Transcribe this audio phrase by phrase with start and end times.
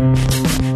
[0.00, 0.69] Welcome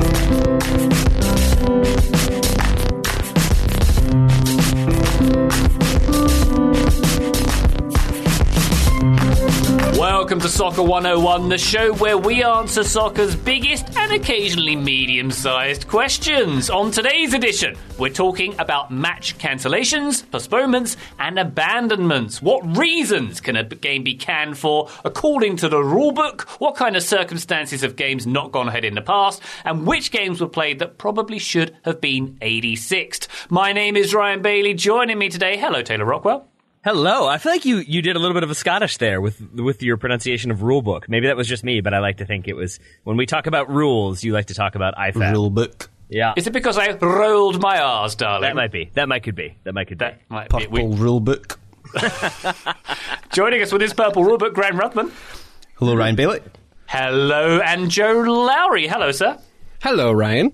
[10.45, 16.69] to Soccer 101, the show where we answer soccer's biggest and occasionally medium sized questions.
[16.69, 22.43] On today's edition, we're talking about match cancellations, postponements, and abandonments.
[22.43, 26.43] What reasons can a game be canned for according to the rulebook?
[26.61, 29.41] What kind of circumstances have games not gone ahead in the past?
[29.65, 33.29] And which games were played that probably should have been 86th?
[33.49, 34.75] My name is Ryan Bailey.
[34.75, 36.47] Joining me today, hello, Taylor Rockwell.
[36.85, 37.27] Hello.
[37.27, 39.83] I feel like you, you did a little bit of a Scottish there with with
[39.83, 41.09] your pronunciation of rulebook.
[41.09, 43.47] Maybe that was just me, but I like to think it was when we talk
[43.47, 45.33] about rules, you like to talk about IFAB.
[45.33, 45.89] Rule book.
[46.11, 46.35] Yeah.
[46.37, 48.43] Is it because I rolled my R's, darling?
[48.43, 48.91] That might be.
[48.93, 49.57] That might could be.
[49.65, 50.05] That might could be.
[50.05, 50.59] That might be.
[50.67, 51.59] Purple We- rule book.
[53.33, 55.11] joining us with his purple rulebook, Graham Ruthven.
[55.77, 56.41] Hello, Ryan Bailey.
[56.87, 58.87] Hello, and Joe Lowery.
[58.89, 59.39] Hello, sir.
[59.81, 60.53] Hello, Ryan.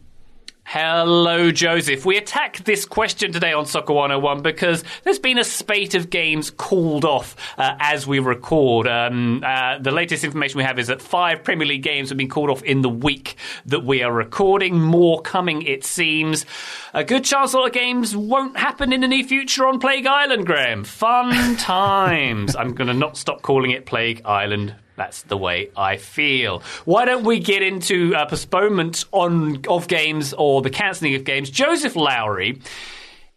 [0.72, 2.06] Hello, Joseph.
[2.06, 6.48] We attack this question today on Soccer 101 because there's been a spate of games
[6.48, 8.86] called off uh, as we record.
[8.86, 12.28] Um, uh, the latest information we have is that five Premier League games have been
[12.28, 13.34] called off in the week
[13.66, 14.80] that we are recording.
[14.80, 16.46] More coming, it seems.
[16.94, 20.06] A good chance a lot of games won't happen in the near future on Plague
[20.06, 20.84] Island, Graham.
[20.84, 22.54] Fun times.
[22.54, 26.62] I'm going to not stop calling it Plague Island that's the way I feel.
[26.84, 31.48] Why don't we get into uh, postponement on of games or the cancelling of games?
[31.48, 32.60] Joseph Lowery.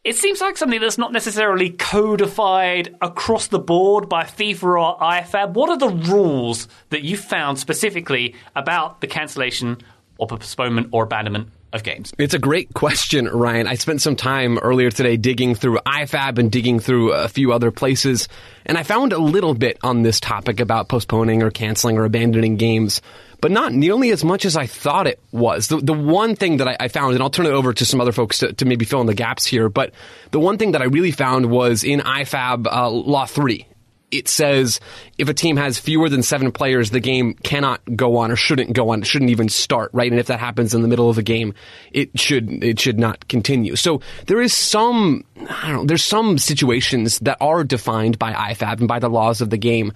[0.03, 5.53] It seems like something that's not necessarily codified across the board by FIFA or IFAB.
[5.53, 9.77] What are the rules that you found specifically about the cancellation
[10.17, 12.13] or postponement or abandonment of games?
[12.17, 13.67] It's a great question, Ryan.
[13.67, 17.71] I spent some time earlier today digging through IFAB and digging through a few other
[17.71, 18.27] places,
[18.65, 22.57] and I found a little bit on this topic about postponing or canceling or abandoning
[22.57, 23.01] games,
[23.41, 25.67] but not nearly as much as I thought it was.
[25.67, 27.99] The, the one thing that I, I found, and I'll turn it over to some
[27.99, 29.93] other folks to, to maybe fill in the gaps here, but
[30.31, 33.67] the one thing that I really found was in IFAB uh, Law 3
[34.13, 34.79] it says
[35.17, 38.73] if a team has fewer than seven players, the game cannot go on or shouldn't
[38.73, 39.01] go on.
[39.01, 40.11] It shouldn't even start, right?
[40.11, 41.53] And if that happens in the middle of a game,
[41.91, 43.75] it should it should not continue.
[43.75, 45.85] So there is some I don't know.
[45.85, 49.93] There's some situations that are defined by IFAB and by the laws of the game.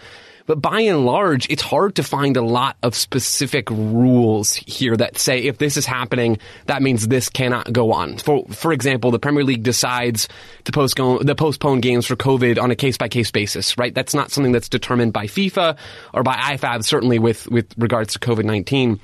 [0.47, 5.19] But by and large, it's hard to find a lot of specific rules here that
[5.19, 8.17] say if this is happening, that means this cannot go on.
[8.17, 10.27] For for example, the Premier League decides
[10.63, 13.93] to postpone the postpone games for COVID on a case by case basis, right?
[13.93, 15.77] That's not something that's determined by FIFA
[16.13, 18.99] or by IFAB, certainly with with regards to COVID nineteen.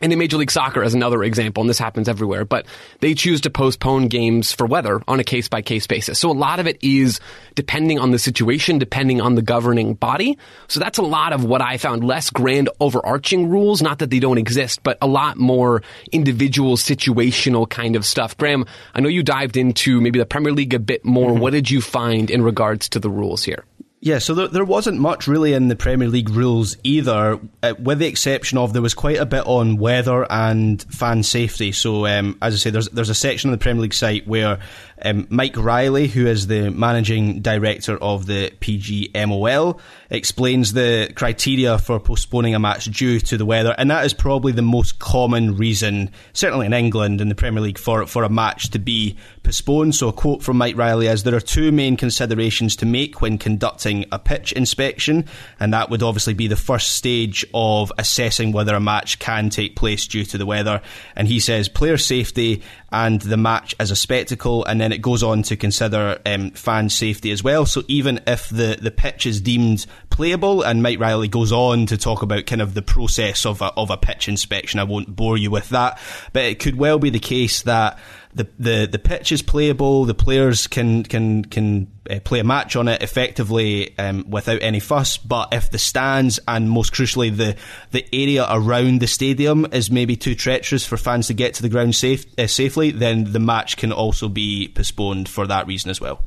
[0.00, 2.66] And in Major League Soccer, as another example, and this happens everywhere, but
[3.00, 6.18] they choose to postpone games for weather on a case by case basis.
[6.18, 7.20] So a lot of it is
[7.54, 10.36] depending on the situation, depending on the governing body.
[10.68, 14.18] So that's a lot of what I found less grand overarching rules, not that they
[14.18, 18.36] don't exist, but a lot more individual situational kind of stuff.
[18.36, 21.30] Graham, I know you dived into maybe the Premier League a bit more.
[21.30, 21.40] Mm-hmm.
[21.40, 23.64] What did you find in regards to the rules here?
[24.04, 28.00] Yeah, so there, there wasn't much really in the Premier League rules either, uh, with
[28.00, 31.72] the exception of there was quite a bit on weather and fan safety.
[31.72, 34.58] So, um, as I say, there's there's a section on the Premier League site where
[35.04, 39.78] um, Mike Riley, who is the managing director of the PGMOL,
[40.08, 44.52] explains the criteria for postponing a match due to the weather, and that is probably
[44.52, 48.70] the most common reason, certainly in England in the Premier League, for for a match
[48.70, 49.94] to be postponed.
[49.94, 53.36] So, a quote from Mike Riley is: "There are two main considerations to make when
[53.36, 55.26] conducting a pitch inspection,
[55.60, 59.76] and that would obviously be the first stage of assessing whether a match can take
[59.76, 60.80] place due to the weather."
[61.14, 65.22] And he says player safety and the match as a spectacle, and then it goes
[65.22, 67.66] on to consider um, fan safety as well.
[67.66, 71.96] So even if the, the pitch is deemed playable, and Mike Riley goes on to
[71.96, 75.36] talk about kind of the process of a, of a pitch inspection, I won't bore
[75.36, 75.98] you with that,
[76.32, 77.98] but it could well be the case that
[78.34, 82.76] the the, the pitch is playable, the players can can can uh, play a match
[82.76, 85.16] on it effectively um, without any fuss.
[85.16, 87.56] But if the stands and most crucially the
[87.92, 91.68] the area around the stadium is maybe too treacherous for fans to get to the
[91.68, 96.00] ground safe uh, safely, then the match can also be postponed for that reason as
[96.00, 96.22] well.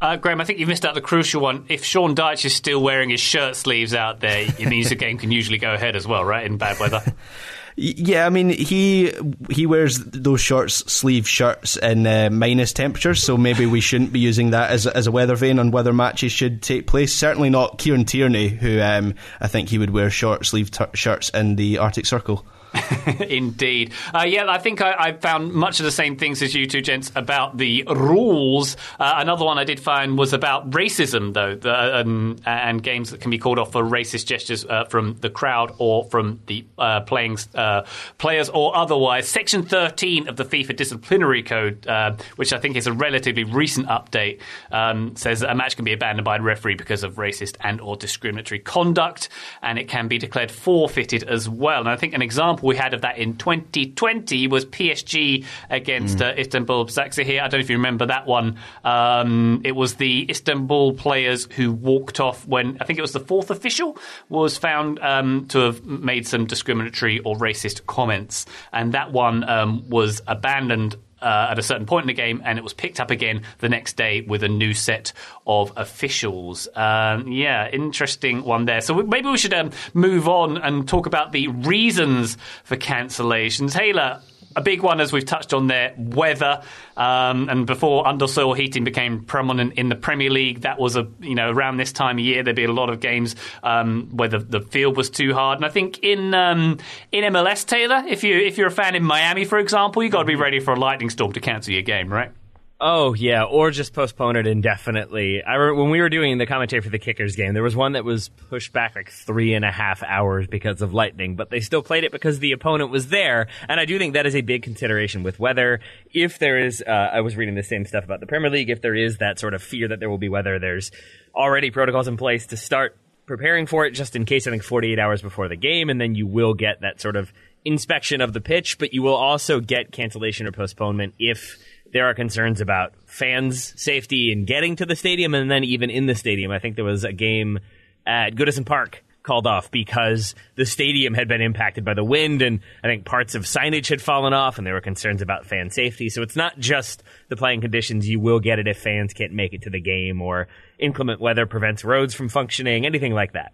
[0.00, 1.64] Uh, Graham, I think you've missed out the crucial one.
[1.68, 5.18] If Sean Dyche is still wearing his shirt sleeves out there, it means the game
[5.18, 6.46] can usually go ahead as well, right?
[6.46, 7.02] In bad weather.
[7.80, 9.12] Yeah, I mean he
[9.50, 14.18] he wears those short sleeve shirts in uh, minus temperatures, so maybe we shouldn't be
[14.18, 17.14] using that as as a weather vane on whether matches should take place.
[17.14, 21.28] Certainly not Kieran Tierney, who um, I think he would wear short sleeve t- shirts
[21.28, 22.44] in the Arctic Circle.
[23.20, 23.92] Indeed.
[24.14, 26.80] Uh, yeah, I think I, I, found much of the same things as you two
[26.80, 28.76] gents about the rules.
[28.98, 33.20] Uh, another one I did find was about racism, though, the, um, and games that
[33.20, 37.00] can be called off for racist gestures uh, from the crowd or from the uh,
[37.00, 37.82] playing uh,
[38.18, 39.28] players or otherwise.
[39.28, 43.86] Section 13 of the FIFA Disciplinary Code, uh, which I think is a relatively recent
[43.86, 44.40] update,
[44.70, 47.80] um, says that a match can be abandoned by a referee because of racist and
[47.80, 49.30] or discriminatory conduct,
[49.62, 51.80] and it can be declared forfeited as well.
[51.80, 56.26] And I think an example we had of that in 2020 was PSG against mm.
[56.26, 57.40] uh, Istanbul Basaksehir.
[57.40, 58.58] I don't know if you remember that one.
[58.84, 63.20] Um, it was the Istanbul players who walked off when I think it was the
[63.20, 69.12] fourth official was found um, to have made some discriminatory or racist comments, and that
[69.12, 72.72] one um, was abandoned uh, at a certain point in the game, and it was
[72.72, 75.12] picked up again the next day with a new set
[75.46, 76.68] of officials.
[76.74, 78.80] Um, yeah, interesting one there.
[78.80, 83.72] So maybe we should um, move on and talk about the reasons for cancellations.
[83.72, 84.20] Taylor,
[84.58, 86.62] a big one, as we've touched on there, weather.
[86.96, 91.36] Um, and before undersoil heating became prominent in the Premier League, that was a you
[91.36, 94.40] know around this time of year there'd be a lot of games um, where the,
[94.40, 95.58] the field was too hard.
[95.58, 96.78] And I think in um,
[97.12, 100.12] in MLS, Taylor, if you if you're a fan in Miami, for example, you have
[100.12, 102.32] got to be ready for a lightning storm to cancel your game, right?
[102.80, 105.42] Oh yeah, or just postpone it indefinitely.
[105.42, 108.04] I when we were doing the commentary for the Kickers game, there was one that
[108.04, 111.82] was pushed back like three and a half hours because of lightning, but they still
[111.82, 113.48] played it because the opponent was there.
[113.68, 115.80] And I do think that is a big consideration with weather.
[116.14, 118.70] If there is, uh, I was reading the same stuff about the Premier League.
[118.70, 120.92] If there is that sort of fear that there will be weather, there's
[121.34, 122.96] already protocols in place to start
[123.26, 124.46] preparing for it just in case.
[124.46, 127.32] I think 48 hours before the game, and then you will get that sort of
[127.64, 131.58] inspection of the pitch, but you will also get cancellation or postponement if
[131.92, 136.06] there are concerns about fans' safety in getting to the stadium, and then even in
[136.06, 136.50] the stadium.
[136.50, 137.58] I think there was a game
[138.06, 142.60] at Goodison Park called off because the stadium had been impacted by the wind, and
[142.82, 146.08] I think parts of signage had fallen off, and there were concerns about fan safety.
[146.08, 148.08] So it's not just the playing conditions.
[148.08, 150.48] You will get it if fans can't make it to the game, or
[150.78, 153.52] inclement weather prevents roads from functioning, anything like that.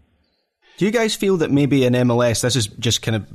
[0.77, 3.27] Do you guys feel that maybe in MLS, this is just kind of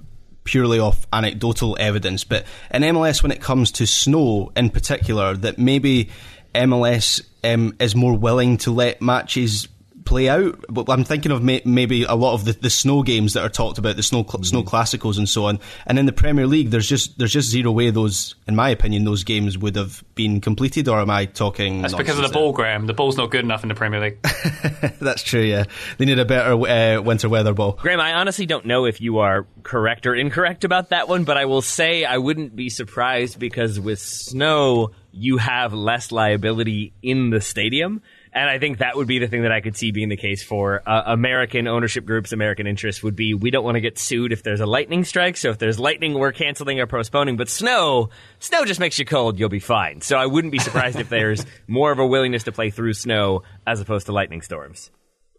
[0.49, 5.59] purely off anecdotal evidence, but in MLS, when it comes to snow in particular, that
[5.59, 6.09] maybe
[6.55, 9.67] MLS um, is more willing to let matches
[10.05, 10.63] play out.
[10.69, 13.49] But I'm thinking of may- maybe a lot of the, the snow games that are
[13.49, 14.45] talked about, the snow cl- mm.
[14.45, 15.59] snow classicals and so on.
[15.85, 19.03] And in the Premier League, there's just there's just zero way those, in my opinion,
[19.05, 20.87] those games would have been completed.
[20.87, 21.81] Or am I talking?
[21.81, 22.87] That's because of the ball, Graham.
[22.87, 24.21] The ball's not good enough in the Premier League.
[24.99, 25.41] That's true.
[25.41, 25.65] Yeah,
[25.97, 27.73] they need a better uh, winter weather ball.
[27.73, 31.37] Graham, I honestly don't know if you are correct or incorrect about that one, but
[31.37, 37.29] I will say I wouldn't be surprised because with snow you have less liability in
[37.29, 38.01] the stadium.
[38.31, 40.43] And I think that would be the thing that I could see being the case
[40.43, 44.31] for uh, American ownership groups, American interests would be we don't want to get sued
[44.31, 45.35] if there's a lightning strike.
[45.35, 47.37] So if there's lightning, we're canceling or postponing.
[47.37, 48.09] But snow,
[48.39, 49.39] snow just makes you cold.
[49.39, 50.01] You'll be fine.
[50.01, 53.43] So I wouldn't be surprised if there's more of a willingness to play through snow
[53.65, 54.91] as opposed to lightning storms.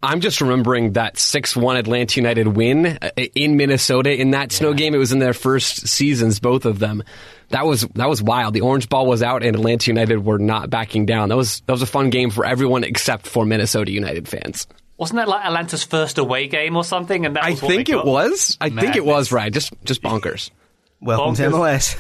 [0.02, 4.94] I'm just remembering that 6-1 Atlanta United win uh, in Minnesota in that snow game.
[4.94, 7.02] It was in their first seasons, both of them.
[7.50, 8.55] That was that was wild.
[8.55, 11.29] The orange ball was out, and Atlanta United were not backing down.
[11.29, 14.67] That was that was a fun game for everyone except for Minnesota United fans.
[14.97, 17.26] Wasn't that like Atlanta's first away game or something?
[17.26, 18.56] And I think it was.
[18.61, 19.53] I think it was right.
[19.53, 20.50] Just just bonkers.
[21.02, 21.97] Welcome to MLS.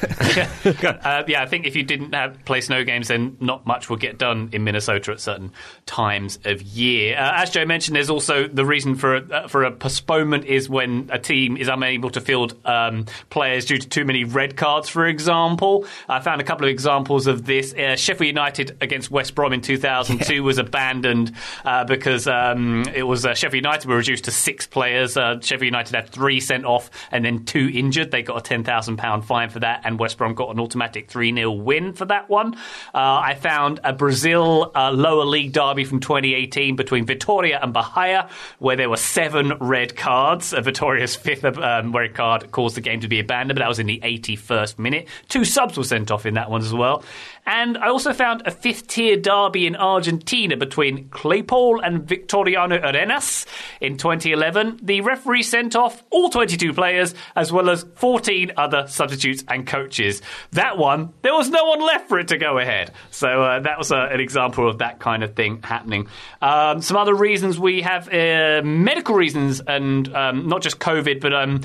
[0.82, 0.90] yeah.
[0.90, 3.98] Uh, yeah, I think if you didn't have play snow games, then not much would
[3.98, 5.52] get done in Minnesota at certain
[5.86, 7.16] times of year.
[7.16, 10.68] Uh, as Joe mentioned, there's also the reason for a, uh, for a postponement is
[10.68, 14.90] when a team is unable to field um, players due to too many red cards.
[14.90, 17.72] For example, I found a couple of examples of this.
[17.72, 20.40] Uh, Sheffield United against West Brom in 2002 yeah.
[20.40, 21.32] was abandoned
[21.64, 25.14] uh, because um, it was uh, Sheffield United were reduced to six players.
[25.14, 28.10] Sheffield United had three sent off and then two injured.
[28.10, 31.08] They got a ten thousand £1,000 fine for that, and West Brom got an automatic
[31.08, 32.54] 3 0 win for that one.
[32.94, 38.28] Uh, I found a Brazil uh, lower league derby from 2018 between Vitoria and Bahia,
[38.58, 40.52] where there were seven red cards.
[40.52, 43.78] Uh, Vitoria's fifth um, red card caused the game to be abandoned, but that was
[43.78, 45.08] in the 81st minute.
[45.28, 47.04] Two subs were sent off in that one as well.
[47.46, 53.46] And I also found a fifth tier derby in Argentina between Claypole and Victoriano Arenas
[53.80, 54.80] in 2011.
[54.82, 60.22] The referee sent off all 22 players as well as 14 other substitutes and coaches.
[60.52, 62.92] That one, there was no one left for it to go ahead.
[63.10, 66.08] So uh, that was uh, an example of that kind of thing happening.
[66.40, 71.32] Um, some other reasons we have uh, medical reasons and um, not just COVID, but.
[71.32, 71.62] Um,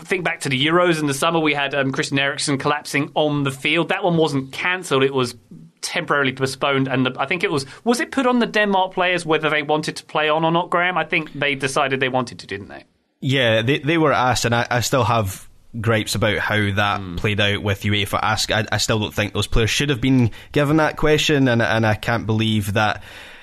[0.00, 3.42] think back to the Euros in the summer, we had um, Christian Eriksen collapsing on
[3.44, 3.88] the field.
[3.88, 5.34] That one wasn't cancelled; it was
[5.80, 6.88] temporarily postponed.
[6.88, 9.62] And the, I think it was was it put on the Denmark players whether they
[9.62, 10.70] wanted to play on or not.
[10.70, 12.84] Graham, I think they decided they wanted to, didn't they?
[13.20, 15.48] Yeah, they they were asked, and I, I still have
[15.80, 17.16] gripes about how that mm.
[17.16, 18.50] played out with UEFA Ask.
[18.50, 21.86] I, I, still don't think those players should have been given that question, and, and
[21.86, 23.02] I can't believe that.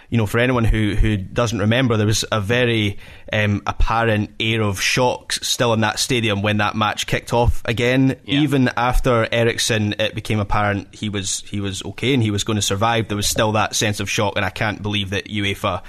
[0.09, 2.97] You know, for anyone who, who doesn't remember, there was a very
[3.31, 8.19] um, apparent air of shock still in that stadium when that match kicked off again.
[8.25, 8.39] Yeah.
[8.41, 12.55] Even after Eriksen, it became apparent he was he was okay and he was going
[12.55, 13.07] to survive.
[13.07, 15.83] There was still that sense of shock, and I can't believe that UEFA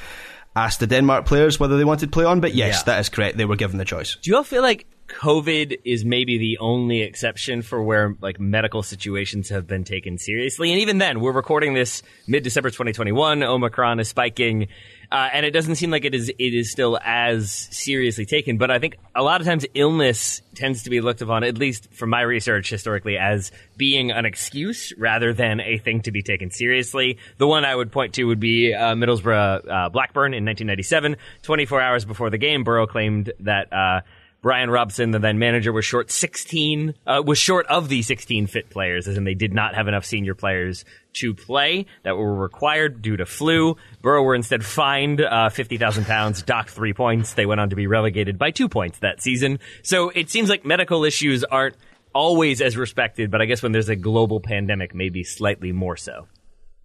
[0.55, 2.41] asked the Denmark players whether they wanted to play on.
[2.41, 2.95] But yes, yeah.
[2.95, 3.37] that is correct.
[3.37, 4.17] They were given the choice.
[4.17, 4.87] Do you all feel like
[5.19, 10.71] COVID is maybe the only exception for where like medical situations have been taken seriously.
[10.73, 13.43] And even then, we're recording this mid December 2021.
[13.43, 14.69] Omicron is spiking.
[15.13, 18.59] Uh, and it doesn't seem like it is it is still as seriously taken.
[18.59, 21.93] But I think a lot of times illness tends to be looked upon, at least
[21.93, 26.53] from my research historically, as being an excuse rather than a thing to be taken
[26.53, 27.19] seriously.
[27.39, 31.17] The one I would point to would be uh, Middlesbrough uh, Blackburn in 1997.
[31.43, 34.03] 24 hours before the game, Boro claimed that uh,
[34.43, 38.71] Brian Robson, the then manager, was short 16, uh, was short of the 16 fit
[38.71, 43.03] players, as in they did not have enough senior players to play that were required
[43.03, 43.77] due to flu.
[44.01, 47.35] Boro were instead fined uh, 50,000 pounds, docked three points.
[47.35, 49.59] They went on to be relegated by two points that season.
[49.83, 51.77] So it seems like medical issues aren't
[52.15, 56.27] always as respected, but I guess when there's a global pandemic, maybe slightly more so.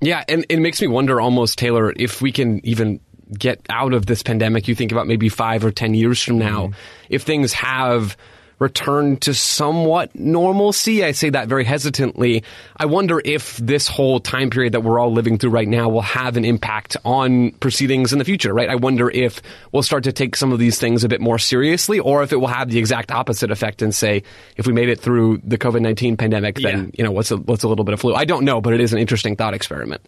[0.01, 2.99] Yeah, and it makes me wonder almost, Taylor, if we can even
[3.33, 6.67] get out of this pandemic, you think about maybe five or 10 years from now,
[6.67, 6.73] mm-hmm.
[7.09, 8.17] if things have
[8.59, 11.03] returned to somewhat normalcy.
[11.03, 12.43] I say that very hesitantly.
[12.77, 16.01] I wonder if this whole time period that we're all living through right now will
[16.01, 18.69] have an impact on proceedings in the future, right?
[18.69, 19.41] I wonder if
[19.71, 22.37] we'll start to take some of these things a bit more seriously or if it
[22.37, 24.23] will have the exact opposite effect and say,
[24.55, 26.91] if we made it through the COVID-19 pandemic, then, yeah.
[26.97, 28.13] you know, what's a, what's a little bit of flu?
[28.13, 30.01] I don't know, but it is an interesting thought experiment.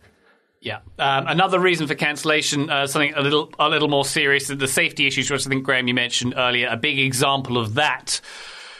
[0.60, 0.80] Yeah.
[0.98, 5.06] Um, another reason for cancellation, uh, something a little a little more serious, the safety
[5.08, 6.68] issues, which I think Graham you mentioned earlier.
[6.70, 8.22] A big example of that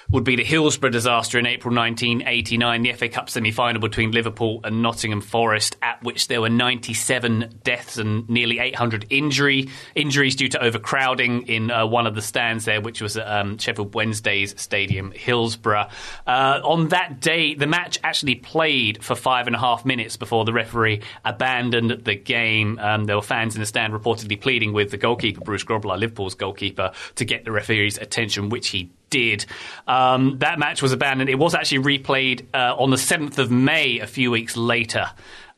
[0.09, 4.61] would be the Hillsborough disaster in April 1989, the FA Cup semi final between Liverpool
[4.63, 10.47] and Nottingham Forest, at which there were 97 deaths and nearly 800 injury injuries due
[10.49, 14.59] to overcrowding in uh, one of the stands there, which was at um, Sheffield Wednesday's
[14.59, 15.89] Stadium, Hillsborough.
[16.25, 20.45] Uh, on that day, the match actually played for five and a half minutes before
[20.45, 22.79] the referee abandoned the game.
[22.79, 26.35] Um, there were fans in the stand reportedly pleading with the goalkeeper, Bruce Grobbelaar, Liverpool's
[26.35, 29.45] goalkeeper, to get the referee's attention, which he did.
[29.87, 31.29] Um, that match was abandoned.
[31.29, 35.09] It was actually replayed uh, on the 7th of May, a few weeks later.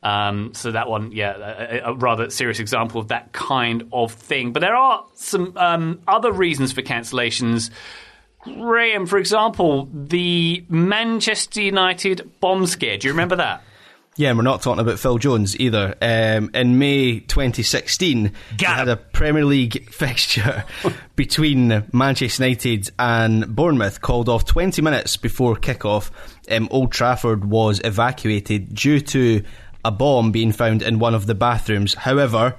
[0.02, 4.52] Um, so that one, yeah, a, a, rather serious example of that kind of thing.
[4.52, 7.70] But there are some um, other reasons for cancellations.
[8.42, 12.96] Graham, for example, the Manchester United bomb scare.
[12.96, 13.62] Do you remember that?
[14.20, 15.94] Yeah, and we're not talking about Phil Jones either.
[16.02, 20.66] Um, in May 2016, we had a Premier League fixture
[21.16, 26.10] between Manchester United and Bournemouth called off 20 minutes before kickoff.
[26.50, 29.42] Um, Old Trafford was evacuated due to
[29.86, 31.94] a bomb being found in one of the bathrooms.
[31.94, 32.56] However,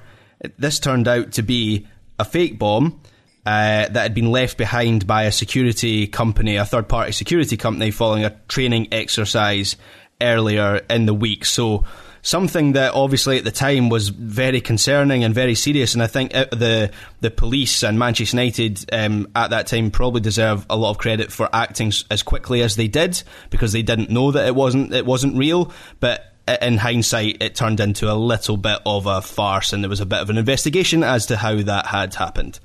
[0.58, 1.86] this turned out to be
[2.18, 3.00] a fake bomb.
[3.44, 7.90] Uh, that had been left behind by a security company, a third party security company,
[7.90, 9.78] following a training exercise
[10.22, 11.46] earlier in the week.
[11.46, 11.86] So
[12.22, 15.94] something that obviously at the time was very concerning and very serious.
[15.94, 20.22] And I think uh, the the police and Manchester United um, at that time probably
[20.22, 24.10] deserve a lot of credit for acting as quickly as they did because they didn't
[24.10, 26.28] know that it wasn't it wasn't real, but.
[26.60, 30.08] In hindsight, it turned into a little bit of a farce, and there was a
[30.08, 32.60] bit of an investigation as to how that had happened.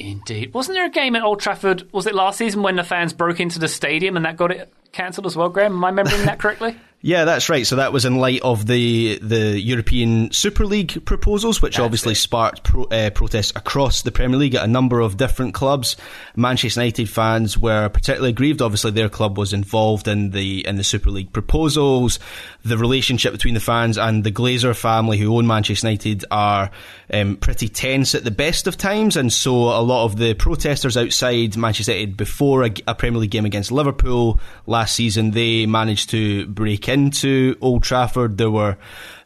[0.00, 0.54] Indeed.
[0.54, 3.38] Wasn't there a game at Old Trafford, was it last season, when the fans broke
[3.38, 5.74] into the stadium and that got it cancelled as well, Graham?
[5.74, 6.76] Am I remembering that correctly?
[7.02, 7.66] Yeah, that's right.
[7.66, 12.12] So that was in light of the the European Super League proposals, which that's obviously
[12.12, 12.16] it.
[12.16, 15.96] sparked pro, uh, protests across the Premier League at a number of different clubs.
[16.36, 18.60] Manchester United fans were particularly aggrieved.
[18.60, 22.18] Obviously, their club was involved in the in the Super League proposals.
[22.66, 26.70] The relationship between the fans and the Glazer family, who own Manchester United, are
[27.14, 30.98] um, pretty tense at the best of times, and so a lot of the protesters
[30.98, 36.10] outside Manchester United before a, a Premier League game against Liverpool last season, they managed
[36.10, 38.36] to break into Old Trafford.
[38.36, 38.76] There were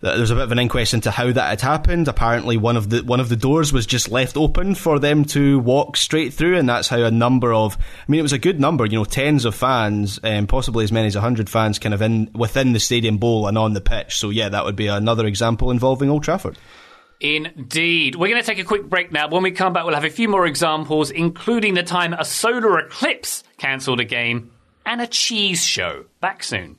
[0.00, 2.09] there was a bit of an inquest into how that had happened.
[2.09, 5.59] Apparently, one of the one of the doors was just left open for them to
[5.59, 8.61] walk straight through, and that's how a number of I mean, it was a good
[8.61, 12.02] number, you know, tens of fans, um, possibly as many as hundred fans, kind of
[12.02, 14.18] in within the stadium bowl and on the pitch.
[14.18, 16.59] So yeah, that would be another example involving Old Trafford.
[17.21, 18.16] Indeed.
[18.16, 19.28] We're going to take a quick break now.
[19.28, 22.78] When we come back, we'll have a few more examples, including the time a solar
[22.78, 24.52] eclipse cancelled a game
[24.85, 26.04] and a cheese show.
[26.21, 26.76] Back soon.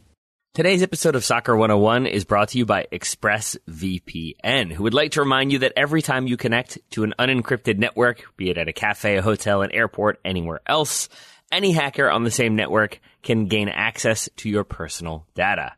[0.55, 5.19] Today's episode of Soccer 101 is brought to you by ExpressVPN, who would like to
[5.19, 8.71] remind you that every time you connect to an unencrypted network, be it at a
[8.71, 11.09] cafe, a hotel, an airport, anywhere else,
[11.51, 15.73] any hacker on the same network can gain access to your personal data.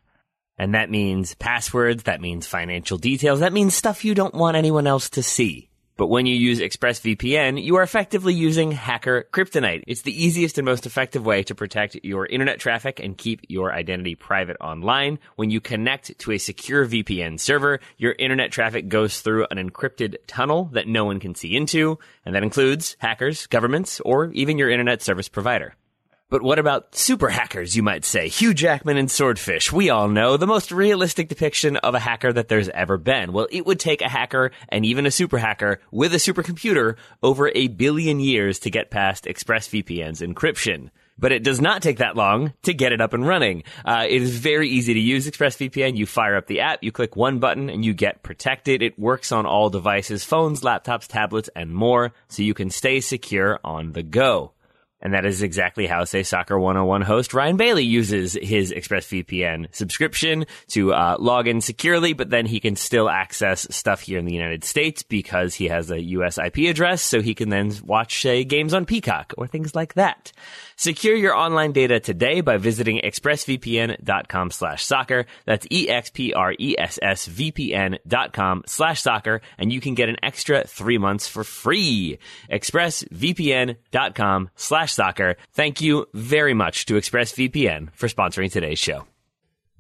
[0.60, 4.86] And that means passwords, that means financial details, that means stuff you don't want anyone
[4.86, 5.72] else to see.
[5.98, 9.84] But when you use ExpressVPN, you are effectively using hacker kryptonite.
[9.88, 13.74] It's the easiest and most effective way to protect your internet traffic and keep your
[13.74, 15.18] identity private online.
[15.36, 20.18] When you connect to a secure VPN server, your internet traffic goes through an encrypted
[20.27, 24.70] tunnel that no one can see into, and that includes hackers, governments, or even your
[24.70, 25.74] internet service provider.
[26.29, 28.27] But what about super hackers, you might say?
[28.27, 29.72] Hugh Jackman and Swordfish.
[29.72, 33.31] We all know the most realistic depiction of a hacker that there's ever been.
[33.31, 37.50] Well, it would take a hacker and even a super hacker with a supercomputer over
[37.55, 40.89] a billion years to get past ExpressVPN's encryption.
[41.17, 43.63] But it does not take that long to get it up and running.
[43.86, 45.96] Uh, it is very easy to use ExpressVPN.
[45.96, 48.81] You fire up the app, you click one button, and you get protected.
[48.81, 53.62] It works on all devices, phones, laptops, tablets, and more, so you can stay secure
[53.63, 54.51] on the go.
[55.00, 60.46] And that is exactly how, say, Soccer 101 host Ryan Bailey uses his ExpressVPN subscription
[60.70, 64.34] to uh, log in securely, but then he can still access stuff here in the
[64.34, 68.44] United States because he has a US IP address, so he can then watch, say,
[68.44, 70.32] games on Peacock or things like that.
[70.77, 75.25] Secure your online data today by visiting expressvpn.com slash soccer.
[75.46, 81.43] That's E-X-P-R-E-S-S-V-P-N dot com slash soccer, and you can get an extra three months for
[81.43, 82.19] free.
[82.51, 85.36] expressvpn.com slash soccer.
[85.53, 89.07] Thank you very much to ExpressVPN for sponsoring today's show.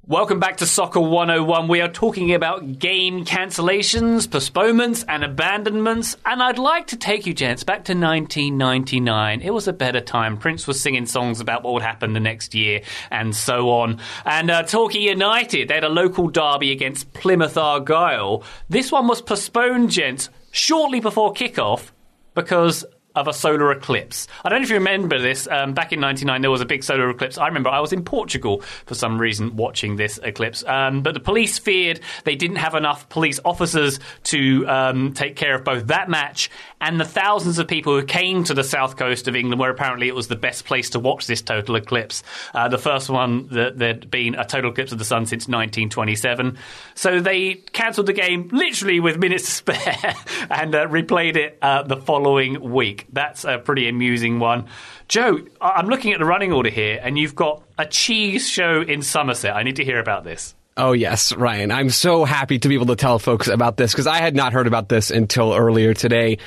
[0.09, 1.67] Welcome back to Soccer 101.
[1.67, 6.15] We are talking about game cancellations, postponements, and abandonments.
[6.25, 9.41] And I'd like to take you, gents, back to 1999.
[9.41, 10.37] It was a better time.
[10.37, 13.99] Prince was singing songs about what would happen the next year and so on.
[14.23, 18.43] And uh, Torquay United, they had a local derby against Plymouth Argyle.
[18.69, 21.91] This one was postponed, gents, shortly before kickoff
[22.33, 22.85] because
[23.17, 24.27] of a solar eclipse.
[24.45, 25.47] I don't know if you remember this.
[25.47, 27.37] Um, back in '99, there was a big solar eclipse.
[27.37, 31.19] I remember I was in Portugal for some reason watching this eclipse, um, but the
[31.19, 36.09] police feared they didn't have enough police officers to um, take care of both that
[36.09, 39.71] match and the thousands of people who came to the south coast of England, where
[39.71, 42.21] apparently it was the best place to watch this total eclipse.
[42.53, 46.57] Uh, the first one that there'd been a total eclipse of the sun since 1927.
[46.93, 50.15] So they cancelled the game literally with minutes to spare
[50.51, 53.06] and uh, replayed it uh, the following week.
[53.11, 54.65] That's a pretty amusing one.
[55.07, 59.01] Joe, I'm looking at the running order here, and you've got a cheese show in
[59.01, 59.55] Somerset.
[59.55, 60.55] I need to hear about this.
[60.75, 61.71] Oh, yes, Ryan.
[61.71, 64.53] I'm so happy to be able to tell folks about this because I had not
[64.53, 66.37] heard about this until earlier today.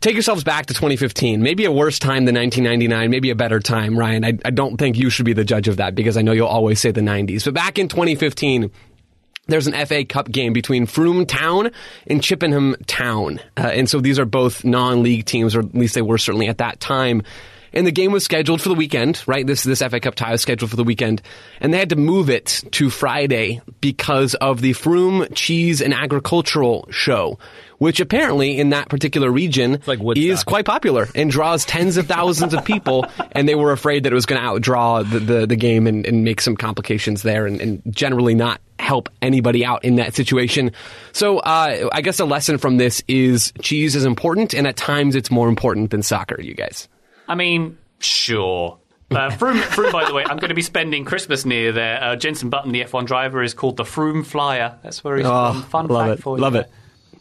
[0.00, 1.42] Take yourselves back to 2015.
[1.42, 4.24] Maybe a worse time than 1999, maybe a better time, Ryan.
[4.24, 6.46] I, I don't think you should be the judge of that because I know you'll
[6.46, 7.44] always say the 90s.
[7.44, 8.70] But back in 2015,
[9.48, 11.70] there's an FA Cup game between Frome Town
[12.06, 13.40] and Chippenham Town.
[13.56, 16.58] Uh, and so these are both non-league teams, or at least they were certainly at
[16.58, 17.22] that time.
[17.72, 19.46] And the game was scheduled for the weekend, right?
[19.46, 21.20] This this FA Cup tie was scheduled for the weekend,
[21.60, 26.88] and they had to move it to Friday because of the Frome Cheese and Agricultural
[26.90, 27.38] Show,
[27.78, 32.52] which apparently in that particular region like is quite popular and draws tens of thousands
[32.54, 33.06] of people.
[33.32, 36.04] And they were afraid that it was going to outdraw the, the, the game and,
[36.06, 40.72] and make some complications there, and, and generally not help anybody out in that situation.
[41.12, 45.14] So uh, I guess a lesson from this is cheese is important, and at times
[45.14, 46.40] it's more important than soccer.
[46.40, 46.88] You guys.
[47.28, 48.78] I mean, sure.
[49.10, 52.02] Uh, Frome, Frome, by the way, I'm going to be spending Christmas near there.
[52.02, 54.78] Uh, Jenson Button, the F1 driver, is called the Frome Flyer.
[54.82, 55.62] That's where he's Oh, from.
[55.64, 56.42] Fun love fact it, for you.
[56.42, 56.68] love it.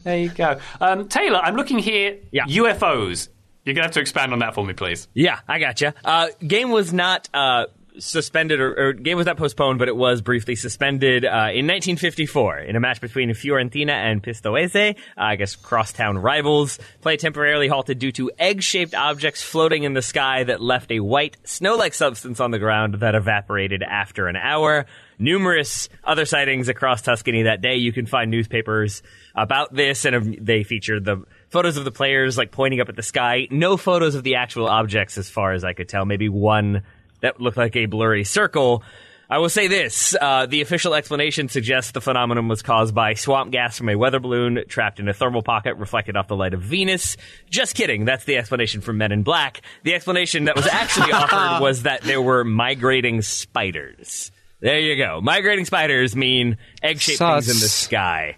[0.03, 0.59] There you go.
[0.79, 2.17] Um, Taylor, I'm looking here.
[2.31, 2.45] Yeah.
[2.45, 3.29] UFOs.
[3.63, 5.09] You're going to have to expand on that for me, please.
[5.13, 5.93] Yeah, I gotcha.
[6.05, 7.65] Uh, game was not uh,
[7.99, 12.59] suspended or, or game was not postponed, but it was briefly suspended uh, in 1954
[12.59, 14.95] in a match between Fiorentina and Pistoiese.
[14.95, 16.79] Uh, I guess crosstown rivals.
[17.01, 21.37] Play temporarily halted due to egg-shaped objects floating in the sky that left a white
[21.43, 24.85] snow-like substance on the ground that evaporated after an hour.
[25.19, 27.75] Numerous other sightings across Tuscany that day.
[27.75, 29.01] You can find newspapers
[29.35, 33.03] about this, and they feature the photos of the players like pointing up at the
[33.03, 33.47] sky.
[33.49, 36.05] No photos of the actual objects, as far as I could tell.
[36.05, 36.83] Maybe one
[37.21, 38.83] that looked like a blurry circle.
[39.29, 43.51] I will say this: uh, the official explanation suggests the phenomenon was caused by swamp
[43.51, 46.61] gas from a weather balloon trapped in a thermal pocket reflected off the light of
[46.61, 47.17] Venus.
[47.49, 48.05] Just kidding.
[48.05, 49.61] That's the explanation from Men in Black.
[49.83, 54.31] The explanation that was actually offered was that there were migrating spiders.
[54.59, 55.21] There you go.
[55.21, 58.37] Migrating spiders mean egg-shaped things in the sky.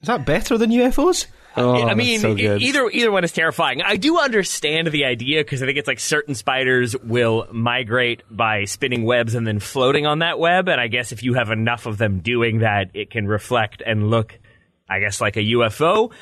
[0.00, 1.26] Is that better than UFOs?
[1.56, 3.82] Oh, I mean, so either either one is terrifying.
[3.82, 8.64] I do understand the idea because I think it's like certain spiders will migrate by
[8.64, 11.86] spinning webs and then floating on that web, and I guess if you have enough
[11.86, 14.38] of them doing that, it can reflect and look,
[14.88, 16.12] I guess, like a UFO.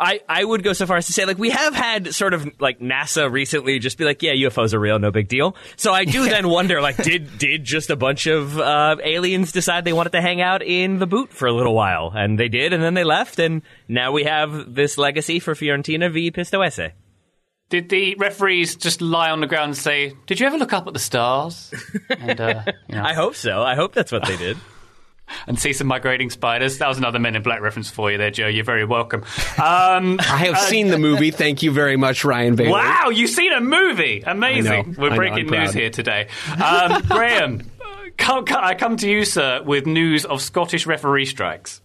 [0.00, 2.48] I, I would go so far as to say, like, we have had sort of
[2.60, 5.56] like NASA recently just be like, yeah, UFOs are real, no big deal.
[5.76, 9.84] So I do then wonder, like, did did just a bunch of uh, aliens decide
[9.84, 12.12] they wanted to hang out in the boot for a little while?
[12.14, 16.12] And they did, and then they left, and now we have this legacy for Fiorentina
[16.12, 16.92] v Pistoiese.
[17.70, 20.86] Did the referees just lie on the ground and say, Did you ever look up
[20.86, 21.72] at the stars?
[22.18, 23.62] And, uh, you know, I hope so.
[23.62, 24.56] I hope that's what they did.
[25.48, 26.78] And see some migrating spiders.
[26.78, 28.46] That was another Men in Black reference for you there, Joe.
[28.46, 29.22] You're very welcome.
[29.60, 31.30] Um, I have seen the movie.
[31.30, 32.72] Thank you very much, Ryan Bailey.
[32.72, 34.22] wow, you've seen a movie.
[34.26, 34.96] Amazing.
[34.98, 36.28] We're I know, breaking news here today.
[36.62, 37.70] Um, Graham,
[38.16, 41.80] come, come- I come to you, sir, with news of Scottish referee strikes.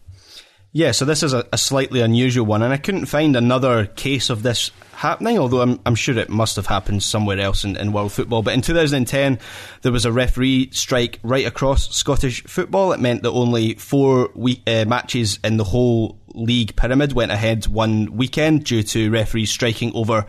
[0.76, 4.30] Yeah, so this is a, a slightly unusual one, and I couldn't find another case
[4.32, 4.72] of this
[5.04, 8.42] happening, although I'm, I'm sure it must have happened somewhere else in, in world football.
[8.42, 9.38] But in 2010,
[9.84, 12.94] there was a referee strike right across Scottish football.
[12.94, 17.68] It meant that only four week, uh, matches in the whole league pyramid went ahead
[17.68, 20.26] one weekend due to referees striking over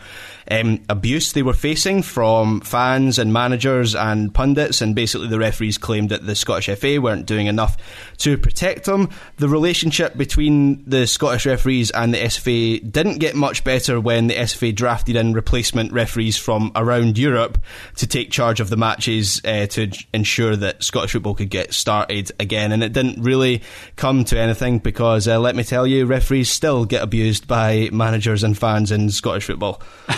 [0.51, 4.81] um, abuse they were facing from fans and managers and pundits.
[4.81, 7.77] And basically, the referees claimed that the Scottish FA weren't doing enough
[8.19, 9.09] to protect them.
[9.37, 14.35] The relationship between the Scottish referees and the SFA didn't get much better when the
[14.35, 17.59] SFA drafted in replacement referees from around Europe
[17.96, 22.33] to take charge of the matches uh, to ensure that Scottish football could get started
[22.38, 22.72] again.
[22.72, 23.62] And it didn't really
[23.96, 28.42] come to anything because, uh, let me tell you, referees still get abused by managers
[28.42, 29.83] and fans in Scottish football.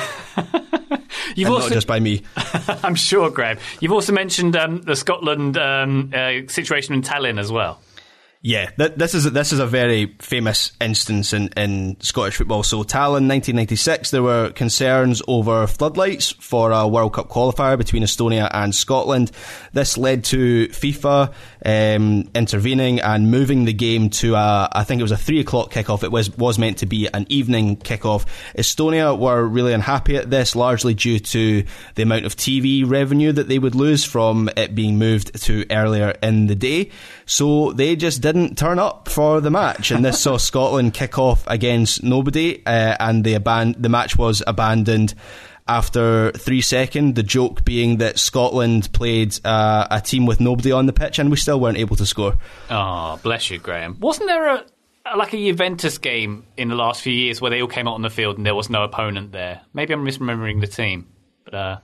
[1.35, 2.23] You've and also, not just by me.
[2.83, 3.59] I'm sure, Graham.
[3.81, 7.81] You've also mentioned um, the Scotland um, uh, situation in Tallinn as well.
[8.43, 12.63] Yeah, th- this is a, this is a very famous instance in, in Scottish football.
[12.63, 18.49] So, Tallinn, 1996, there were concerns over floodlights for a World Cup qualifier between Estonia
[18.53, 19.33] and Scotland.
[19.73, 21.33] This led to FIFA
[21.65, 25.73] um, intervening and moving the game to a, I think it was a three o'clock
[25.73, 26.05] kickoff.
[26.05, 28.27] It was was meant to be an evening kickoff.
[28.57, 33.49] Estonia were really unhappy at this, largely due to the amount of TV revenue that
[33.49, 36.91] they would lose from it being moved to earlier in the day.
[37.27, 41.45] So they just didn't turn up for the match, and this saw Scotland kick off
[41.49, 45.13] against nobody, uh, and the aban- the match was abandoned
[45.69, 47.15] after three seconds.
[47.15, 51.29] The joke being that Scotland played uh, a team with nobody on the pitch, and
[51.29, 52.39] we still weren't able to score.
[52.71, 53.99] Oh, bless you, Graham.
[53.99, 54.65] Wasn't there a
[55.17, 58.03] like a Juventus game in the last few years where they all came out on
[58.03, 59.63] the field and there was no opponent there?
[59.75, 61.09] Maybe I'm misremembering the team,
[61.45, 61.79] but uh,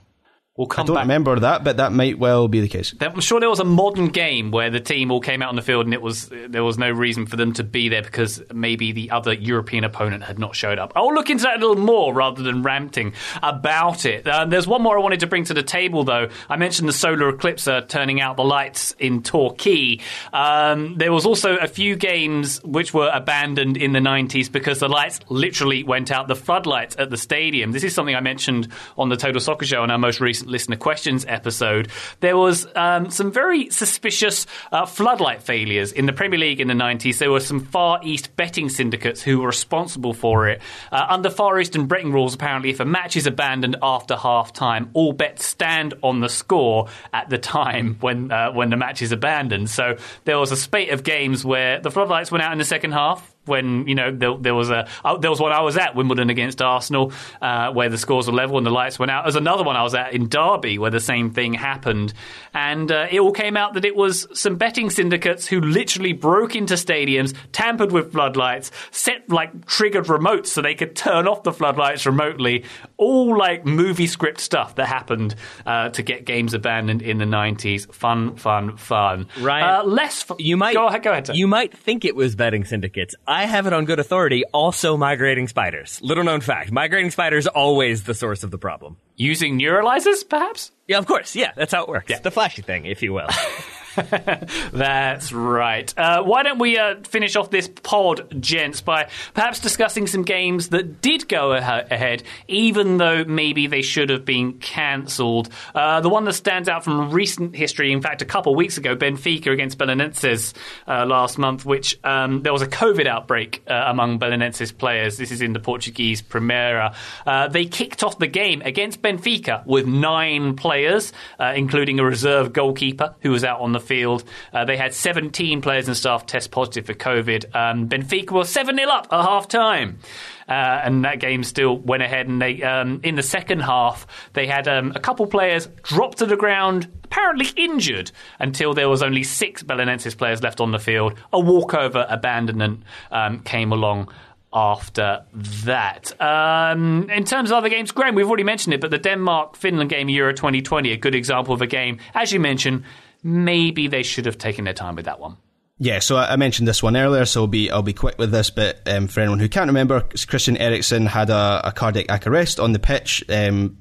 [0.55, 1.03] we'll come I don't back.
[1.03, 2.93] remember that, but that might well be the case.
[3.01, 5.61] I'm sure there was a modern game where the team all came out on the
[5.61, 8.91] field and it was there was no reason for them to be there because maybe
[8.91, 10.93] the other European opponent had not showed up.
[10.95, 14.27] I'll look into that a little more rather than ranting about it.
[14.27, 16.29] Uh, there's one more I wanted to bring to the table though.
[16.49, 19.99] I mentioned the solar eclipse uh, turning out the lights in Torquay.
[20.31, 24.89] Um, there was also a few games which were abandoned in the 90s because the
[24.89, 26.27] lights literally went out.
[26.27, 27.71] The floodlights at the stadium.
[27.71, 30.75] This is something I mentioned on the Total Soccer Show on our most recent listener
[30.75, 31.89] questions episode.
[32.19, 36.73] There was um, some very suspicious uh, floodlight failures in the Premier League in the
[36.73, 37.17] 90s.
[37.17, 40.61] There were some Far East betting syndicates who were responsible for it.
[40.91, 44.89] Uh, under Far Eastern betting rules, apparently, if a match is abandoned after half time,
[44.93, 49.11] all bets stand on the score at the time when uh, when the match is
[49.11, 49.69] abandoned.
[49.69, 52.91] So there was a spate of games where the floodlights went out in the second
[52.91, 55.95] half when you know there, there was a oh, there was one I was at
[55.95, 59.25] Wimbledon against Arsenal uh, where the scores were level and the lights went out.
[59.25, 62.13] There's another one I was at in Derby where the same thing happened,
[62.53, 66.55] and uh, it all came out that it was some betting syndicates who literally broke
[66.55, 71.51] into stadiums, tampered with floodlights, set like triggered remotes so they could turn off the
[71.53, 72.63] floodlights remotely.
[72.97, 77.93] All like movie script stuff that happened uh, to get games abandoned in the 90s.
[77.93, 79.27] Fun, fun, fun.
[79.39, 80.21] Ryan, uh, less.
[80.23, 81.03] Fu- You might go ahead.
[81.03, 81.27] Go ahead.
[81.27, 81.33] Sir.
[81.33, 83.15] You might think it was betting syndicates.
[83.33, 84.43] I have it on good authority.
[84.53, 85.99] Also, migrating spiders.
[86.03, 88.97] Little known fact: migrating spiders always the source of the problem.
[89.15, 90.71] Using neuralizers, perhaps?
[90.87, 91.35] Yeah, of course.
[91.35, 92.19] Yeah, that's how it works.
[92.19, 93.29] The flashy thing, if you will.
[94.73, 95.93] That's right.
[95.97, 100.69] Uh, why don't we uh, finish off this pod, gents, by perhaps discussing some games
[100.69, 105.49] that did go ah- ahead, even though maybe they should have been cancelled.
[105.75, 108.77] Uh, the one that stands out from recent history, in fact, a couple of weeks
[108.77, 110.53] ago, Benfica against Belenenses
[110.87, 115.17] uh, last month, which um, there was a COVID outbreak uh, among Belenenses players.
[115.17, 116.95] This is in the Portuguese Primeira.
[117.27, 123.15] Uh, they kicked off the game against Benfica with nine players, including a reserve goalkeeper
[123.21, 124.23] who was out on the field.
[124.51, 127.55] Uh, they had 17 players and staff test positive for COVID.
[127.55, 129.99] Um, Benfica were 7 0 up at half time.
[130.47, 132.27] Uh, and that game still went ahead.
[132.27, 136.25] And they, um, in the second half, they had um, a couple players dropped to
[136.25, 141.13] the ground, apparently injured, until there was only six Belenenses players left on the field.
[141.31, 144.09] A walkover abandonment um, came along
[144.53, 146.21] after that.
[146.21, 149.89] Um, in terms of other games, Graham, we've already mentioned it, but the Denmark Finland
[149.89, 152.83] game Euro 2020, a good example of a game, as you mentioned,
[153.23, 155.37] maybe they should have taken their time with that one.
[155.79, 158.51] Yeah, so I mentioned this one earlier, so I'll be I'll be quick with this.
[158.51, 162.73] But um, for anyone who can't remember, Christian Eriksen had a, a cardiac arrest on
[162.73, 163.79] the pitch um,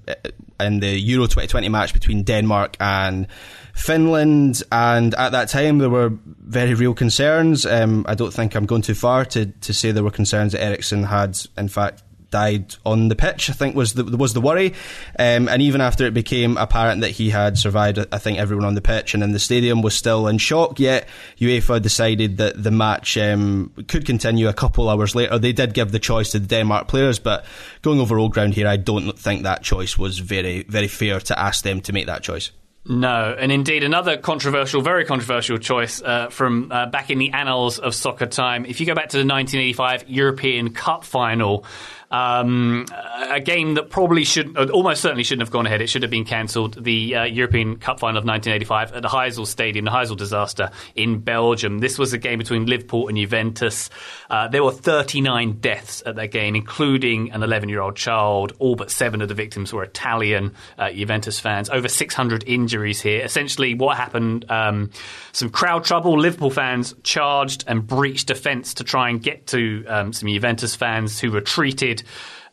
[0.58, 3.28] in the Euro 2020 match between Denmark and
[3.74, 7.66] Finland, and at that time there were very real concerns.
[7.66, 10.62] Um, I don't think I'm going too far to to say there were concerns that
[10.64, 13.48] Eriksen had, in fact, died on the pitch.
[13.48, 14.74] I think was the was the worry,
[15.16, 18.74] um, and even after it became apparent that he had survived, I think everyone on
[18.74, 20.80] the pitch and in the stadium was still in shock.
[20.80, 25.38] Yet UEFA decided that the match um, could continue a couple hours later.
[25.38, 27.44] They did give the choice to the Denmark players, but
[27.82, 31.38] going over old ground here, I don't think that choice was very very fair to
[31.38, 32.50] ask them to make that choice.
[32.84, 37.78] No, and indeed another controversial, very controversial choice uh, from uh, back in the annals
[37.78, 38.66] of soccer time.
[38.66, 41.64] If you go back to the 1985 European Cup final,
[42.12, 42.84] um,
[43.30, 45.80] a game that probably should, uh, almost certainly shouldn't have gone ahead.
[45.80, 46.84] It should have been cancelled.
[46.84, 51.20] The uh, European Cup final of 1985 at the Heysel Stadium, the Heysel disaster in
[51.20, 51.78] Belgium.
[51.78, 53.88] This was a game between Liverpool and Juventus.
[54.28, 58.52] Uh, there were 39 deaths at that game, including an 11 year old child.
[58.58, 61.70] All but seven of the victims were Italian uh, Juventus fans.
[61.70, 63.24] Over 600 injuries here.
[63.24, 64.44] Essentially, what happened?
[64.50, 64.90] Um,
[65.32, 66.20] some crowd trouble.
[66.20, 70.76] Liverpool fans charged and breached a fence to try and get to um, some Juventus
[70.76, 72.01] fans who retreated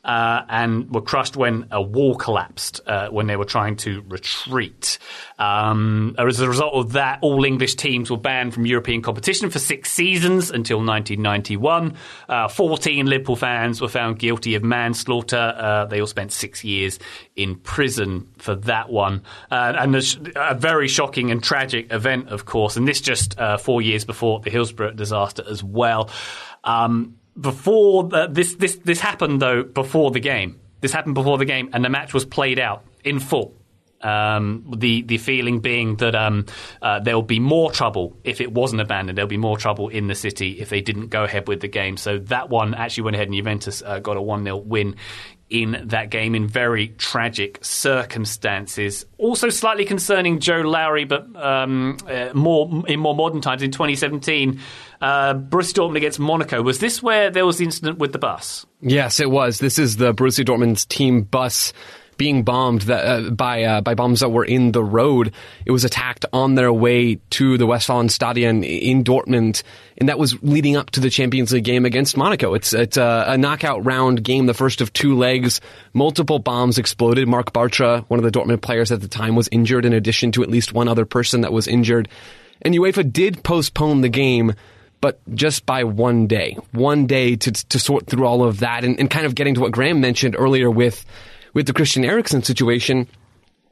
[0.03, 4.97] uh, and were crushed when a wall collapsed uh, when they were trying to retreat.
[5.37, 9.59] Um, as a result of that, all English teams were banned from European competition for
[9.59, 11.95] six seasons until 1991.
[12.27, 15.53] Uh, 14 Liverpool fans were found guilty of manslaughter.
[15.55, 16.97] Uh, they all spent six years
[17.35, 19.21] in prison for that one.
[19.51, 19.95] Uh, and
[20.35, 24.39] a very shocking and tragic event, of course, and this just uh, four years before
[24.39, 26.09] the Hillsborough disaster as well.
[26.63, 30.59] Um, before the, this this this happened though before the game.
[30.81, 33.55] This happened before the game, and the match was played out in full.
[34.01, 36.45] Um, the the feeling being that um,
[36.81, 39.17] uh, there will be more trouble if it wasn't abandoned.
[39.17, 41.97] There'll be more trouble in the city if they didn't go ahead with the game.
[41.97, 44.95] So that one actually went ahead, and Juventus uh, got a one 0 win
[45.49, 49.05] in that game in very tragic circumstances.
[49.17, 54.59] Also, slightly concerning Joe Lowery, but um, uh, more in more modern times in 2017.
[55.01, 56.61] Uh, Borussia Dortmund against Monaco.
[56.61, 58.65] Was this where there was the incident with the bus?
[58.81, 59.59] Yes, it was.
[59.59, 61.73] This is the Borussia Dortmund's team bus
[62.19, 65.33] being bombed that, uh, by uh, by bombs that were in the road.
[65.65, 69.63] It was attacked on their way to the Westfalenstadion in Dortmund,
[69.97, 72.53] and that was leading up to the Champions League game against Monaco.
[72.53, 75.61] It's it's a, a knockout round game, the first of two legs.
[75.93, 77.27] Multiple bombs exploded.
[77.27, 79.85] Marc Bartra, one of the Dortmund players at the time, was injured.
[79.85, 82.09] In addition to at least one other person that was injured,
[82.61, 84.53] and UEFA did postpone the game
[85.01, 88.99] but just by one day, one day to, to sort through all of that and,
[88.99, 91.05] and kind of getting to what Graham mentioned earlier with
[91.53, 93.07] with the Christian Eriksen situation,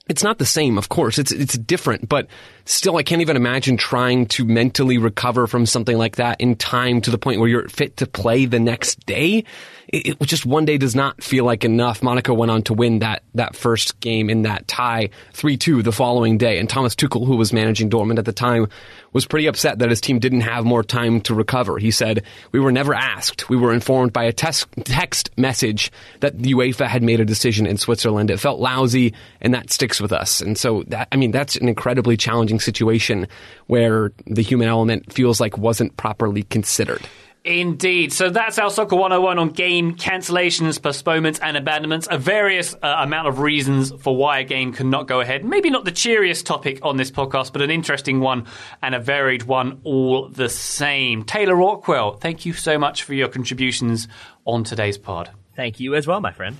[0.10, 1.20] it's not the same, of course.
[1.20, 2.28] It's it's different, but
[2.66, 7.02] still, I can't even imagine trying to mentally recover from something like that in time
[7.02, 9.44] to the point where you're fit to play the next day
[9.88, 12.04] it, it, just one day does not feel like enough.
[12.04, 15.92] Monaco went on to win that that first game in that tie, three two the
[15.92, 18.68] following day, and Thomas Tuchel, who was managing Dortmund at the time,
[19.14, 21.78] was pretty upset that his team didn't have more time to recover.
[21.78, 23.50] He said, "We were never asked.
[23.50, 27.78] We were informed by a text text message that UEFA had made a decision in
[27.78, 28.30] Switzerland.
[28.30, 31.70] It felt lousy, and that sticks with us." And so, that, I mean, that's an
[31.70, 33.28] incredibly challenging situation
[33.68, 37.02] where the human element feels like wasn't properly considered.
[37.44, 38.12] Indeed.
[38.12, 42.08] So that's our Soccer 101 on game cancellations, postponements, and abandonments.
[42.12, 45.46] A various uh, amount of reasons for why a game cannot go ahead.
[45.46, 48.48] Maybe not the cheeriest topic on this podcast, but an interesting one
[48.82, 51.24] and a varied one all the same.
[51.24, 54.08] Taylor Rockwell, thank you so much for your contributions
[54.46, 55.32] on today's pod.
[55.56, 56.58] Thank you as well, my friend.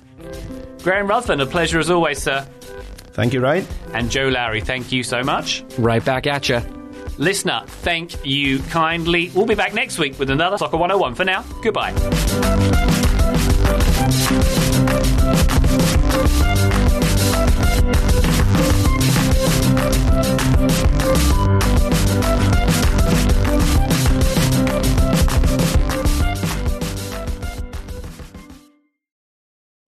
[0.82, 2.42] Graham Ruthven, a pleasure as always, sir.
[3.12, 3.66] Thank you, Ryan.
[3.92, 5.64] And Joe Lowery, thank you so much.
[5.78, 6.77] Right back at you.
[7.18, 9.30] Listener, thank you kindly.
[9.34, 11.16] We'll be back next week with another Soccer 101.
[11.16, 11.92] For now, goodbye.